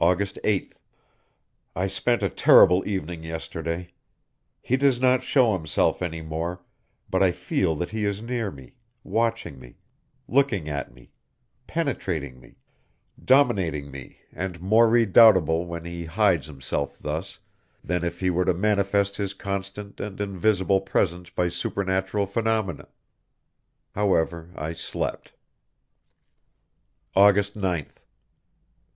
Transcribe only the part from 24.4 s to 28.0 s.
I slept. _August 9th.